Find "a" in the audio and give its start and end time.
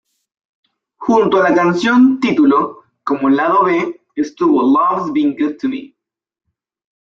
1.37-1.43